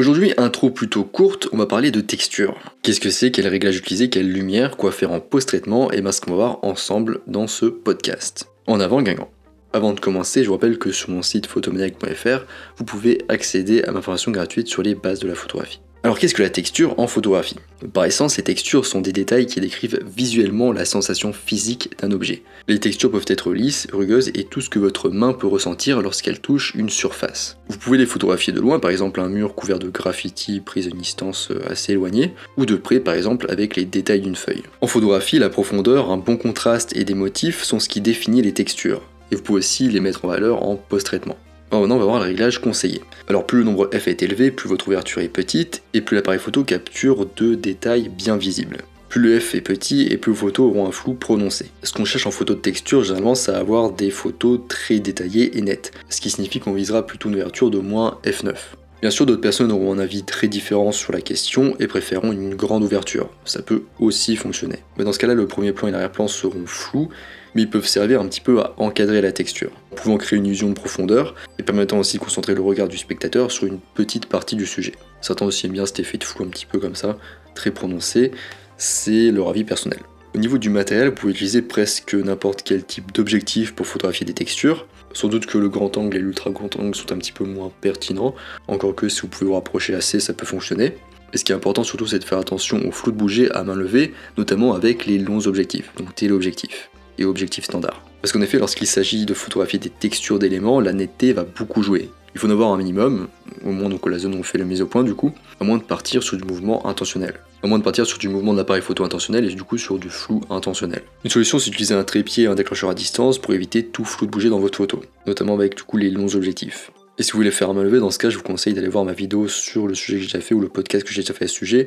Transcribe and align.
Aujourd'hui, 0.00 0.32
intro 0.38 0.70
plutôt 0.70 1.04
courte, 1.04 1.48
on 1.52 1.58
va 1.58 1.66
parler 1.66 1.90
de 1.90 2.00
texture. 2.00 2.56
Qu'est-ce 2.80 3.00
que 3.00 3.10
c'est, 3.10 3.30
quel 3.30 3.46
réglage 3.46 3.76
utiliser, 3.76 4.08
quelle 4.08 4.32
lumière, 4.32 4.78
quoi 4.78 4.92
faire 4.92 5.12
en 5.12 5.20
post-traitement, 5.20 5.92
et 5.92 6.00
bien 6.00 6.10
ce 6.10 6.22
qu'on 6.22 6.30
va 6.30 6.36
voir 6.36 6.58
ensemble 6.62 7.20
dans 7.26 7.46
ce 7.46 7.66
podcast. 7.66 8.48
En 8.66 8.80
avant, 8.80 9.02
Guingamp. 9.02 9.28
Avant 9.74 9.92
de 9.92 10.00
commencer, 10.00 10.42
je 10.42 10.48
vous 10.48 10.54
rappelle 10.54 10.78
que 10.78 10.90
sur 10.90 11.10
mon 11.10 11.20
site 11.20 11.44
photomaniac.fr, 11.44 12.46
vous 12.78 12.84
pouvez 12.86 13.18
accéder 13.28 13.82
à 13.82 13.92
ma 13.92 14.00
formation 14.00 14.32
gratuite 14.32 14.68
sur 14.68 14.82
les 14.82 14.94
bases 14.94 15.20
de 15.20 15.28
la 15.28 15.34
photographie. 15.34 15.82
Alors 16.02 16.18
qu'est-ce 16.18 16.32
que 16.32 16.42
la 16.42 16.48
texture 16.48 16.98
en 16.98 17.06
photographie? 17.06 17.56
Par 17.92 18.06
essence, 18.06 18.38
les 18.38 18.42
textures 18.42 18.86
sont 18.86 19.02
des 19.02 19.12
détails 19.12 19.44
qui 19.44 19.60
décrivent 19.60 20.00
visuellement 20.06 20.72
la 20.72 20.86
sensation 20.86 21.34
physique 21.34 21.90
d'un 22.00 22.10
objet. 22.10 22.42
Les 22.68 22.80
textures 22.80 23.10
peuvent 23.10 23.26
être 23.26 23.52
lisses, 23.52 23.86
rugueuses 23.92 24.30
et 24.32 24.44
tout 24.44 24.62
ce 24.62 24.70
que 24.70 24.78
votre 24.78 25.10
main 25.10 25.34
peut 25.34 25.46
ressentir 25.46 26.00
lorsqu'elle 26.00 26.40
touche 26.40 26.74
une 26.74 26.88
surface. 26.88 27.58
Vous 27.68 27.76
pouvez 27.76 27.98
les 27.98 28.06
photographier 28.06 28.54
de 28.54 28.60
loin, 28.60 28.78
par 28.78 28.90
exemple 28.90 29.20
un 29.20 29.28
mur 29.28 29.54
couvert 29.54 29.78
de 29.78 29.90
graffiti 29.90 30.60
pris 30.60 30.86
à 30.86 30.88
une 30.88 30.96
distance 30.96 31.50
euh, 31.50 31.70
assez 31.70 31.92
éloignée, 31.92 32.32
ou 32.56 32.64
de 32.64 32.76
près 32.76 33.00
par 33.00 33.12
exemple 33.12 33.46
avec 33.50 33.76
les 33.76 33.84
détails 33.84 34.22
d'une 34.22 34.36
feuille. 34.36 34.62
En 34.80 34.86
photographie, 34.86 35.38
la 35.38 35.50
profondeur, 35.50 36.10
un 36.10 36.16
bon 36.16 36.38
contraste 36.38 36.96
et 36.96 37.04
des 37.04 37.14
motifs 37.14 37.62
sont 37.62 37.78
ce 37.78 37.90
qui 37.90 38.00
définit 38.00 38.40
les 38.40 38.54
textures. 38.54 39.02
Et 39.30 39.36
vous 39.36 39.42
pouvez 39.42 39.58
aussi 39.58 39.88
les 39.88 40.00
mettre 40.00 40.24
en 40.24 40.28
valeur 40.28 40.62
en 40.62 40.76
post-traitement. 40.76 41.36
Maintenant, 41.72 41.96
on 41.96 41.98
va 41.98 42.04
voir 42.04 42.18
le 42.18 42.26
réglage 42.26 42.60
conseillé. 42.60 43.00
Alors 43.28 43.46
plus 43.46 43.58
le 43.58 43.64
nombre 43.64 43.88
f 43.92 44.08
est 44.08 44.22
élevé, 44.22 44.50
plus 44.50 44.68
votre 44.68 44.88
ouverture 44.88 45.22
est 45.22 45.28
petite, 45.28 45.82
et 45.94 46.00
plus 46.00 46.16
l'appareil 46.16 46.40
photo 46.40 46.64
capture 46.64 47.26
de 47.36 47.54
détails 47.54 48.08
bien 48.08 48.36
visibles. 48.36 48.78
Plus 49.08 49.20
le 49.20 49.40
f 49.40 49.54
est 49.54 49.60
petit 49.60 50.06
et 50.08 50.16
plus 50.16 50.32
vos 50.32 50.46
photos 50.46 50.70
auront 50.70 50.86
un 50.86 50.92
flou 50.92 51.14
prononcé. 51.14 51.66
Ce 51.82 51.92
qu'on 51.92 52.04
cherche 52.04 52.26
en 52.26 52.30
photo 52.30 52.54
de 52.54 52.60
texture, 52.60 53.02
généralement, 53.02 53.34
c'est 53.34 53.50
à 53.50 53.58
avoir 53.58 53.90
des 53.90 54.10
photos 54.10 54.60
très 54.68 55.00
détaillées 55.00 55.58
et 55.58 55.62
nettes, 55.62 55.90
ce 56.08 56.20
qui 56.20 56.30
signifie 56.30 56.60
qu'on 56.60 56.72
visera 56.72 57.04
plutôt 57.04 57.28
une 57.28 57.34
ouverture 57.34 57.70
de 57.70 57.78
moins 57.78 58.18
f9. 58.24 58.54
Bien 59.00 59.10
sûr, 59.10 59.24
d'autres 59.24 59.40
personnes 59.40 59.72
auront 59.72 59.94
un 59.94 59.98
avis 59.98 60.24
très 60.24 60.46
différent 60.46 60.92
sur 60.92 61.10
la 61.12 61.22
question 61.22 61.74
et 61.78 61.86
préféreront 61.86 62.32
une 62.32 62.54
grande 62.54 62.82
ouverture. 62.82 63.30
Ça 63.46 63.62
peut 63.62 63.84
aussi 63.98 64.36
fonctionner. 64.36 64.80
Mais 64.98 65.04
dans 65.04 65.12
ce 65.12 65.18
cas-là, 65.18 65.32
le 65.32 65.46
premier 65.46 65.72
plan 65.72 65.88
et 65.88 65.90
l'arrière-plan 65.90 66.28
seront 66.28 66.66
flous, 66.66 67.08
mais 67.54 67.62
ils 67.62 67.70
peuvent 67.70 67.86
servir 67.86 68.20
un 68.20 68.28
petit 68.28 68.42
peu 68.42 68.60
à 68.60 68.74
encadrer 68.76 69.22
la 69.22 69.32
texture, 69.32 69.70
pouvant 69.96 70.18
créer 70.18 70.38
une 70.38 70.44
illusion 70.44 70.68
de 70.68 70.74
profondeur 70.74 71.34
et 71.58 71.62
permettant 71.62 71.98
aussi 71.98 72.18
de 72.18 72.22
concentrer 72.22 72.54
le 72.54 72.60
regard 72.60 72.88
du 72.88 72.98
spectateur 72.98 73.50
sur 73.50 73.66
une 73.66 73.78
petite 73.94 74.26
partie 74.26 74.54
du 74.54 74.66
sujet. 74.66 74.92
Certains 75.22 75.46
aussi 75.46 75.64
aiment 75.64 75.72
bien 75.72 75.86
cet 75.86 76.00
effet 76.00 76.18
de 76.18 76.24
flou 76.24 76.44
un 76.44 76.48
petit 76.48 76.66
peu 76.66 76.78
comme 76.78 76.94
ça, 76.94 77.16
très 77.54 77.70
prononcé, 77.70 78.32
c'est 78.76 79.30
leur 79.30 79.48
avis 79.48 79.64
personnel. 79.64 80.00
Au 80.32 80.38
niveau 80.38 80.58
du 80.58 80.70
matériel, 80.70 81.08
vous 81.08 81.14
pouvez 81.14 81.32
utiliser 81.32 81.60
presque 81.60 82.14
n'importe 82.14 82.62
quel 82.62 82.84
type 82.84 83.10
d'objectif 83.12 83.74
pour 83.74 83.86
photographier 83.86 84.24
des 84.24 84.32
textures. 84.32 84.86
Sans 85.12 85.26
doute 85.26 85.46
que 85.46 85.58
le 85.58 85.68
grand 85.68 85.96
angle 85.96 86.16
et 86.16 86.20
l'ultra 86.20 86.50
grand 86.50 86.76
angle 86.76 86.94
sont 86.94 87.10
un 87.10 87.18
petit 87.18 87.32
peu 87.32 87.44
moins 87.44 87.72
pertinents, 87.80 88.36
encore 88.68 88.94
que 88.94 89.08
si 89.08 89.22
vous 89.22 89.26
pouvez 89.26 89.46
vous 89.46 89.54
rapprocher 89.54 89.92
assez, 89.92 90.20
ça 90.20 90.32
peut 90.32 90.46
fonctionner. 90.46 90.94
Et 91.32 91.38
ce 91.38 91.44
qui 91.44 91.50
est 91.50 91.54
important 91.54 91.82
surtout, 91.82 92.06
c'est 92.06 92.20
de 92.20 92.24
faire 92.24 92.38
attention 92.38 92.80
au 92.86 92.92
flou 92.92 93.10
de 93.10 93.16
bouger 93.16 93.50
à 93.50 93.64
main 93.64 93.74
levée, 93.74 94.14
notamment 94.38 94.72
avec 94.74 95.04
les 95.04 95.18
longs 95.18 95.48
objectifs, 95.48 95.90
donc 95.96 96.14
téléobjectifs 96.14 96.90
et 97.18 97.24
objectifs 97.24 97.64
standards. 97.64 98.04
Parce 98.22 98.32
qu'en 98.32 98.40
effet, 98.40 98.58
lorsqu'il 98.58 98.86
s'agit 98.86 99.26
de 99.26 99.34
photographier 99.34 99.80
des 99.80 99.90
textures 99.90 100.38
d'éléments, 100.38 100.80
la 100.80 100.92
netteté 100.92 101.32
va 101.32 101.42
beaucoup 101.42 101.82
jouer. 101.82 102.08
Il 102.34 102.40
faut 102.40 102.46
en 102.46 102.50
avoir 102.50 102.70
un 102.70 102.76
minimum, 102.76 103.26
au 103.64 103.72
moins 103.72 103.88
donc 103.88 104.06
la 104.08 104.18
zone 104.18 104.36
où 104.36 104.38
on 104.38 104.42
fait 104.44 104.58
la 104.58 104.64
mise 104.64 104.80
au 104.80 104.86
point 104.86 105.02
du 105.02 105.14
coup, 105.14 105.32
à 105.60 105.64
moins 105.64 105.78
de 105.78 105.82
partir 105.82 106.22
sur 106.22 106.36
du 106.36 106.44
mouvement 106.44 106.86
intentionnel. 106.86 107.40
À 107.62 107.66
moins 107.66 107.78
de 107.78 107.84
partir 107.84 108.06
sur 108.06 108.16
du 108.16 108.28
mouvement 108.28 108.52
de 108.52 108.58
l'appareil 108.58 108.80
photo 108.80 109.04
intentionnel 109.04 109.44
et 109.44 109.54
du 109.54 109.62
coup 109.64 109.76
sur 109.76 109.98
du 109.98 110.08
flou 110.08 110.40
intentionnel. 110.48 111.02
Une 111.24 111.30
solution 111.30 111.58
c'est 111.58 111.68
d'utiliser 111.68 111.94
un 111.94 112.04
trépied 112.04 112.44
et 112.44 112.46
un 112.46 112.54
déclencheur 112.54 112.88
à 112.88 112.94
distance 112.94 113.38
pour 113.38 113.52
éviter 113.52 113.84
tout 113.84 114.06
flou 114.06 114.24
de 114.24 114.30
bouger 114.30 114.48
dans 114.48 114.58
votre 114.58 114.78
photo, 114.78 115.02
notamment 115.26 115.54
avec 115.54 115.76
du 115.76 115.82
coup 115.82 115.98
les 115.98 116.10
longs 116.10 116.34
objectifs. 116.34 116.90
Et 117.18 117.22
si 117.22 117.32
vous 117.32 117.38
voulez 117.38 117.50
faire 117.50 117.68
à 117.68 117.74
main 117.74 117.82
levée, 117.82 117.98
dans 117.98 118.10
ce 118.10 118.18
cas 118.18 118.30
je 118.30 118.38
vous 118.38 118.42
conseille 118.42 118.72
d'aller 118.72 118.88
voir 118.88 119.04
ma 119.04 119.12
vidéo 119.12 119.46
sur 119.46 119.86
le 119.86 119.94
sujet 119.94 120.14
que 120.14 120.20
j'ai 120.20 120.26
déjà 120.28 120.40
fait 120.40 120.54
ou 120.54 120.60
le 120.60 120.70
podcast 120.70 121.04
que 121.04 121.12
j'ai 121.12 121.20
déjà 121.20 121.34
fait 121.34 121.44
à 121.44 121.48
ce 121.48 121.54
sujet. 121.54 121.86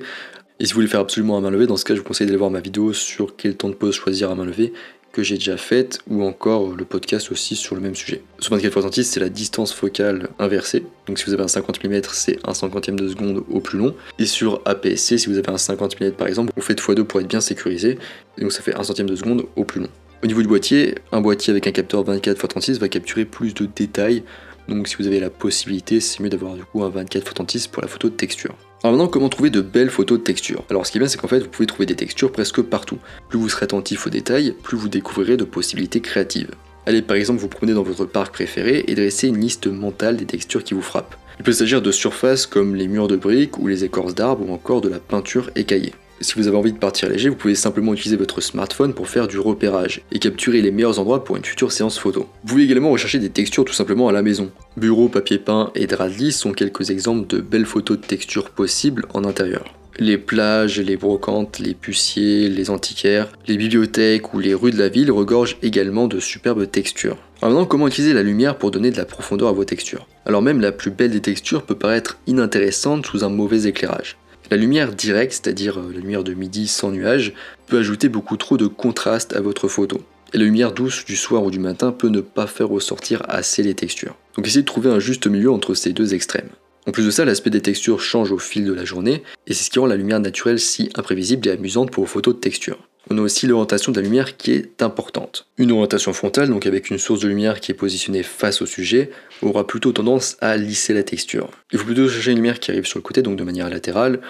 Et 0.59 0.65
si 0.65 0.73
vous 0.73 0.75
voulez 0.75 0.87
faire 0.87 0.99
absolument 0.99 1.37
à 1.37 1.41
main 1.41 1.49
levée, 1.49 1.65
dans 1.65 1.75
ce 1.75 1.85
cas 1.85 1.95
je 1.95 1.99
vous 2.01 2.05
conseille 2.05 2.27
d'aller 2.27 2.37
voir 2.37 2.51
ma 2.51 2.59
vidéo 2.59 2.93
sur 2.93 3.35
quel 3.35 3.55
temps 3.55 3.69
de 3.69 3.73
pause 3.73 3.95
choisir 3.95 4.29
à 4.29 4.35
main 4.35 4.45
levée 4.45 4.73
que 5.13 5.23
j'ai 5.23 5.35
déjà 5.35 5.55
faite, 5.57 5.99
ou 6.09 6.23
encore 6.23 6.75
le 6.75 6.83
podcast 6.83 7.31
aussi 7.31 7.55
sur 7.55 7.75
le 7.75 7.81
même 7.81 7.95
sujet. 7.95 8.23
Sur 8.39 8.55
24 8.55 8.97
x 8.97 9.07
c'est 9.07 9.19
la 9.19 9.29
distance 9.29 9.71
focale 9.71 10.27
inversée. 10.39 10.83
Donc 11.07 11.19
si 11.19 11.25
vous 11.25 11.33
avez 11.33 11.43
un 11.43 11.47
50 11.47 11.81
mm, 11.83 12.01
c'est 12.11 12.39
un 12.45 12.53
cinquantième 12.53 12.99
de 12.99 13.07
seconde 13.07 13.43
au 13.49 13.59
plus 13.61 13.77
long. 13.77 13.95
Et 14.19 14.25
sur 14.25 14.61
APS-C, 14.65 15.19
si 15.19 15.27
vous 15.27 15.37
avez 15.37 15.49
un 15.49 15.57
50 15.57 16.01
mm 16.01 16.11
par 16.13 16.27
exemple, 16.27 16.51
vous 16.55 16.61
faites 16.61 16.81
x2 16.81 17.03
pour 17.03 17.21
être 17.21 17.27
bien 17.27 17.41
sécurisé. 17.41 17.99
Et 18.37 18.41
donc 18.41 18.51
ça 18.51 18.61
fait 18.61 18.75
un 18.75 18.83
centième 18.83 19.09
de 19.09 19.15
seconde 19.15 19.45
au 19.55 19.63
plus 19.63 19.81
long. 19.81 19.89
Au 20.23 20.27
niveau 20.27 20.41
du 20.41 20.47
boîtier, 20.47 20.95
un 21.11 21.21
boîtier 21.21 21.51
avec 21.51 21.67
un 21.67 21.71
capteur 21.71 22.03
24 22.03 22.35
x 22.35 22.47
36 22.49 22.79
va 22.79 22.89
capturer 22.89 23.25
plus 23.25 23.53
de 23.53 23.67
détails. 23.67 24.23
Donc 24.67 24.87
si 24.87 24.95
vous 24.95 25.05
avez 25.05 25.19
la 25.19 25.29
possibilité, 25.29 25.99
c'est 25.99 26.21
mieux 26.21 26.29
d'avoir 26.29 26.55
du 26.55 26.63
coup 26.63 26.83
un 26.83 26.89
24 26.89 27.21
x 27.21 27.33
36 27.35 27.67
pour 27.67 27.83
la 27.83 27.87
photo 27.87 28.09
de 28.09 28.15
texture. 28.15 28.55
Alors 28.85 28.97
maintenant, 28.97 29.07
comment 29.07 29.29
trouver 29.29 29.49
de 29.49 29.61
belles 29.61 29.89
photos 29.89 30.19
de 30.19 30.25
texture? 30.25 30.65
Alors 30.69 30.85
ce 30.85 30.91
qui 30.91 30.97
est 30.97 30.99
bien, 30.99 31.07
c'est 31.07 31.17
qu'en 31.17 31.29
fait, 31.29 31.39
vous 31.39 31.47
pouvez 31.47 31.65
trouver 31.65 31.85
des 31.85 31.95
textures 31.95 32.33
presque 32.33 32.61
partout. 32.61 32.97
Plus 33.29 33.39
vous 33.39 33.47
serez 33.47 33.63
attentif 33.63 34.05
aux 34.05 34.09
détails, 34.09 34.53
plus 34.61 34.75
vous 34.75 34.89
découvrirez 34.89 35.37
de 35.37 35.45
possibilités 35.45 36.01
créatives. 36.01 36.51
Allez 36.85 37.01
par 37.01 37.15
exemple 37.15 37.39
vous 37.39 37.47
promener 37.47 37.73
dans 37.73 37.83
votre 37.83 38.03
parc 38.03 38.33
préféré 38.33 38.83
et 38.89 38.95
dresser 38.95 39.29
une 39.29 39.39
liste 39.39 39.67
mentale 39.67 40.17
des 40.17 40.25
textures 40.25 40.65
qui 40.65 40.73
vous 40.73 40.81
frappent. 40.81 41.15
Il 41.39 41.45
peut 41.45 41.53
s'agir 41.53 41.81
de 41.81 41.91
surfaces 41.91 42.45
comme 42.45 42.75
les 42.75 42.89
murs 42.89 43.07
de 43.07 43.15
briques 43.15 43.57
ou 43.57 43.67
les 43.67 43.85
écorces 43.85 44.15
d'arbres 44.15 44.49
ou 44.49 44.53
encore 44.53 44.81
de 44.81 44.89
la 44.89 44.99
peinture 44.99 45.49
écaillée. 45.55 45.93
Si 46.23 46.35
vous 46.35 46.47
avez 46.47 46.55
envie 46.55 46.71
de 46.71 46.77
partir 46.77 47.09
léger, 47.09 47.27
vous 47.27 47.35
pouvez 47.35 47.53
simplement 47.53 47.93
utiliser 47.93 48.15
votre 48.15 48.39
smartphone 48.39 48.93
pour 48.93 49.09
faire 49.09 49.27
du 49.27 49.39
repérage 49.39 50.01
et 50.13 50.19
capturer 50.19 50.61
les 50.61 50.71
meilleurs 50.71 50.97
endroits 50.97 51.25
pour 51.25 51.35
une 51.35 51.43
future 51.43 51.73
séance 51.73 51.99
photo. 51.99 52.29
Vous 52.43 52.53
pouvez 52.53 52.63
également 52.63 52.91
rechercher 52.91 53.19
des 53.19 53.29
textures 53.29 53.65
tout 53.65 53.73
simplement 53.73 54.07
à 54.07 54.13
la 54.13 54.21
maison. 54.21 54.49
Bureau, 54.77 55.09
papier 55.09 55.37
peint 55.37 55.71
et 55.75 55.85
drap 55.85 56.31
sont 56.31 56.53
quelques 56.53 56.91
exemples 56.91 57.27
de 57.27 57.41
belles 57.41 57.65
photos 57.65 57.99
de 57.99 58.05
textures 58.05 58.51
possibles 58.51 59.05
en 59.13 59.25
intérieur. 59.25 59.65
Les 59.99 60.17
plages, 60.17 60.79
les 60.79 60.95
brocantes, 60.95 61.59
les 61.59 61.73
puciers, 61.73 62.47
les 62.47 62.69
antiquaires, 62.69 63.29
les 63.47 63.57
bibliothèques 63.57 64.33
ou 64.33 64.39
les 64.39 64.53
rues 64.53 64.71
de 64.71 64.79
la 64.79 64.87
ville 64.87 65.11
regorgent 65.11 65.57
également 65.61 66.07
de 66.07 66.21
superbes 66.21 66.71
textures. 66.71 67.17
Alors 67.41 67.51
maintenant, 67.53 67.67
comment 67.67 67.89
utiliser 67.89 68.13
la 68.13 68.23
lumière 68.23 68.57
pour 68.57 68.71
donner 68.71 68.91
de 68.91 68.97
la 68.97 69.05
profondeur 69.05 69.49
à 69.49 69.51
vos 69.51 69.65
textures? 69.65 70.07
Alors 70.25 70.41
même 70.41 70.61
la 70.61 70.71
plus 70.71 70.89
belle 70.89 71.11
des 71.11 71.19
textures 71.19 71.63
peut 71.63 71.75
paraître 71.75 72.17
inintéressante 72.27 73.05
sous 73.05 73.25
un 73.25 73.29
mauvais 73.29 73.67
éclairage. 73.67 74.15
La 74.51 74.57
lumière 74.57 74.93
directe, 74.93 75.33
c'est-à-dire 75.33 75.79
euh, 75.79 75.91
la 75.93 75.99
lumière 75.99 76.23
de 76.23 76.33
midi 76.33 76.67
sans 76.67 76.91
nuage, 76.91 77.33
peut 77.67 77.79
ajouter 77.79 78.09
beaucoup 78.09 78.37
trop 78.37 78.57
de 78.57 78.67
contraste 78.67 79.35
à 79.35 79.41
votre 79.41 79.67
photo. 79.67 80.01
Et 80.33 80.37
la 80.37 80.45
lumière 80.45 80.73
douce 80.73 81.05
du 81.05 81.15
soir 81.15 81.43
ou 81.43 81.51
du 81.51 81.59
matin 81.59 81.91
peut 81.91 82.09
ne 82.09 82.21
pas 82.21 82.47
faire 82.47 82.67
ressortir 82.67 83.21
assez 83.27 83.63
les 83.63 83.75
textures. 83.75 84.15
Donc 84.35 84.47
essayez 84.47 84.61
de 84.61 84.67
trouver 84.67 84.89
un 84.89 84.99
juste 84.99 85.27
milieu 85.27 85.51
entre 85.51 85.73
ces 85.73 85.93
deux 85.93 86.13
extrêmes. 86.13 86.49
En 86.85 86.91
plus 86.91 87.05
de 87.05 87.11
ça, 87.11 87.23
l'aspect 87.23 87.49
des 87.49 87.61
textures 87.61 88.01
change 88.01 88.31
au 88.31 88.37
fil 88.37 88.65
de 88.65 88.73
la 88.73 88.83
journée, 88.83 89.23
et 89.47 89.53
c'est 89.53 89.63
ce 89.63 89.69
qui 89.69 89.79
rend 89.79 89.85
la 89.85 89.95
lumière 89.95 90.19
naturelle 90.19 90.59
si 90.59 90.89
imprévisible 90.95 91.47
et 91.47 91.51
amusante 91.51 91.91
pour 91.91 92.03
vos 92.03 92.09
photos 92.09 92.35
de 92.35 92.39
texture 92.39 92.77
on 93.09 93.17
a 93.17 93.21
aussi 93.21 93.47
l'orientation 93.47 93.91
de 93.91 93.97
la 93.97 94.03
lumière 94.03 94.37
qui 94.37 94.51
est 94.51 94.81
importante. 94.81 95.47
Une 95.57 95.71
orientation 95.71 96.13
frontale, 96.13 96.49
donc 96.49 96.65
avec 96.65 96.89
une 96.89 96.97
source 96.97 97.19
de 97.19 97.27
lumière 97.27 97.59
qui 97.59 97.71
est 97.71 97.75
positionnée 97.75 98.23
face 98.23 98.61
au 98.61 98.65
sujet, 98.65 99.09
aura 99.41 99.67
plutôt 99.67 99.91
tendance 99.91 100.37
à 100.41 100.55
lisser 100.57 100.93
la 100.93 101.03
texture. 101.03 101.49
Il 101.71 101.79
faut 101.79 101.85
plutôt 101.85 102.07
chercher 102.07 102.31
une 102.31 102.37
lumière 102.37 102.59
qui 102.59 102.71
arrive 102.71 102.85
sur 102.85 102.99
le 102.99 103.03
côté, 103.03 103.21
donc 103.21 103.35
de 103.35 103.43
manière 103.43 103.69
latérale, 103.69 104.21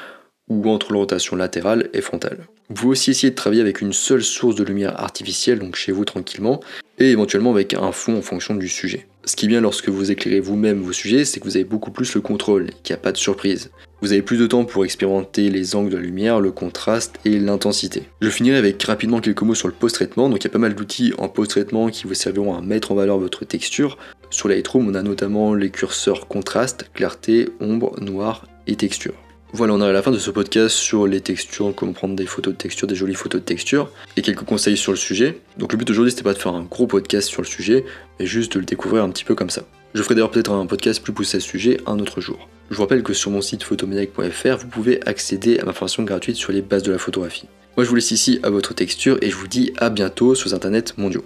ou 0.50 0.69
entre 0.69 0.91
l'orientation 0.91 1.35
latérale 1.35 1.89
et 1.94 2.01
frontale. 2.01 2.47
Vous 2.69 2.75
pouvez 2.75 2.91
aussi 2.91 3.12
essayer 3.12 3.29
de 3.29 3.35
travailler 3.35 3.62
avec 3.62 3.81
une 3.81 3.94
seule 3.94 4.23
source 4.23 4.56
de 4.56 4.63
lumière 4.63 5.00
artificielle, 5.00 5.59
donc 5.59 5.75
chez 5.75 5.91
vous 5.91 6.06
tranquillement, 6.06 6.59
et 7.00 7.12
éventuellement 7.12 7.51
avec 7.51 7.73
un 7.73 7.91
fond 7.91 8.17
en 8.17 8.22
fonction 8.22 8.56
du 8.56 8.67
sujet. 8.67 9.07
Ce 9.25 9.35
qui 9.35 9.45
est 9.45 9.50
bien 9.50 9.62
lorsque 9.62 9.89
vous 9.89 10.12
éclairez 10.12 10.39
vous-même 10.39 10.81
vos 10.81 10.91
sujets, 10.91 11.23
c'est 11.23 11.39
que 11.39 11.45
vous 11.45 11.56
avez 11.56 11.63
beaucoup 11.63 11.91
plus 11.91 12.13
le 12.16 12.22
contrôle, 12.22 12.72
qu'il 12.83 12.94
n'y 12.94 13.00
a 13.00 13.01
pas 13.01 13.12
de 13.12 13.17
surprise. 13.17 13.72
Vous 14.03 14.12
avez 14.12 14.22
plus 14.22 14.36
de 14.36 14.47
temps 14.47 14.66
pour 14.66 14.84
expérimenter 14.84 15.50
les 15.50 15.78
angles 15.78 15.90
de 15.90 15.96
la 15.96 16.02
lumière, 16.02 16.41
le 16.41 16.52
contraste 16.52 17.16
et 17.24 17.40
l'intensité. 17.40 18.03
Je 18.19 18.30
finirai 18.30 18.58
avec 18.58 18.84
rapidement 18.84 19.22
quelques 19.22 19.44
mots 19.44 19.56
sur 19.56 19.69
le 19.69 19.74
post-traitement. 19.74 20.28
Donc 20.28 20.40
il 20.41 20.44
y 20.44 20.47
a 20.47 20.50
pas 20.50 20.59
mal 20.59 20.75
d'outils 20.75 21.14
en 21.19 21.30
post-traitement 21.30 21.88
qui 21.88 22.06
vous 22.06 22.13
serviront 22.13 22.53
à 22.53 22.59
mettre 22.59 22.92
en 22.92 22.96
valeur 22.96 23.18
votre 23.18 23.46
texture. 23.46 23.97
Sur 24.30 24.50
Lightroom, 24.50 24.90
on 24.90 24.96
a 24.96 25.03
notamment 25.03 25.53
les 25.53 25.69
curseurs 25.69 26.28
contraste, 26.28 26.90
clarté, 26.94 27.47
ombre, 27.62 27.97
noir 28.02 28.46
et 28.68 28.75
texture. 28.75 29.13
Voilà, 29.53 29.74
on 29.74 29.80
arrive 29.80 29.92
à 29.92 29.94
la 29.94 30.01
fin 30.01 30.12
de 30.12 30.18
ce 30.18 30.31
podcast 30.31 30.75
sur 30.75 31.07
les 31.07 31.22
textures, 31.22 31.74
comment 31.74 31.94
prendre 31.94 32.18
des 32.18 32.25
photos 32.25 32.56
de 32.56 32.57
texture, 32.57 32.89
des 32.89 32.95
jolies 32.95 33.16
photos 33.16 33.39
de 33.39 33.45
texture, 33.45 33.89
et 34.18 34.22
quelques 34.22 34.44
conseils 34.44 34.75
sur 34.75 34.92
le 34.92 34.98
sujet. 34.98 35.39
Donc 35.57 35.72
le 35.72 35.77
but 35.77 35.89
aujourd'hui 35.89 36.12
c'était 36.12 36.24
pas 36.24 36.33
de 36.33 36.39
faire 36.39 36.56
un 36.56 36.63
gros 36.63 36.88
podcast 36.88 37.30
sur 37.30 37.42
le 37.42 37.48
sujet, 37.48 37.86
mais 38.19 38.25
juste 38.25 38.51
de 38.56 38.60
le 38.60 38.66
découvrir 38.66 39.06
un 39.06 39.12
petit 39.12 39.24
peu 39.24 39.33
comme 39.33 39.50
ça. 39.50 39.63
Je 39.94 40.01
ferai 40.01 40.16
d'ailleurs 40.16 40.31
peut-être 40.31 40.51
un 40.51 40.66
podcast 40.66 41.04
plus 41.04 41.13
poussé 41.13 41.38
à 41.38 41.40
ce 41.40 41.48
sujet 41.48 41.80
un 41.86 42.00
autre 42.00 42.19
jour. 42.19 42.50
Je 42.72 42.75
vous 42.75 42.81
rappelle 42.81 43.04
que 43.04 43.13
sur 43.13 43.30
mon 43.30 43.42
site 43.42 43.63
photomaniac.fr, 43.63 44.57
vous 44.57 44.68
pouvez 44.68 45.06
accéder 45.07 45.60
à 45.60 45.66
ma 45.66 45.74
formation 45.74 46.01
gratuite 46.01 46.36
sur 46.36 46.51
les 46.51 46.63
bases 46.63 46.84
de 46.84 46.92
la 46.92 46.98
photographie. 46.98 47.48
Moi 47.78 47.84
je 47.84 47.90
vous 47.90 47.95
laisse 47.95 48.12
ici 48.12 48.40
à 48.42 48.50
votre 48.50 48.74
texture 48.74 49.18
et 49.22 49.30
je 49.30 49.36
vous 49.36 49.48
dis 49.48 49.72
à 49.78 49.90
bientôt 49.90 50.34
sur 50.34 50.51
Internet 50.54 50.98
mondiaux. 50.98 51.24